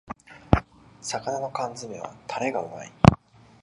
[1.03, 2.91] 魚の缶詰めはタレがうまい